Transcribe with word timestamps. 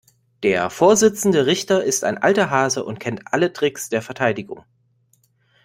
Der 0.41 0.71
Vorsitzende 0.71 1.45
Richter 1.45 1.83
ist 1.83 2.03
ein 2.03 2.17
alter 2.17 2.49
Hase 2.49 2.83
und 2.83 2.99
kennt 2.99 3.21
alle 3.31 3.53
Tricks 3.53 3.87
der 3.89 4.01
Verteidigung. 4.01 4.65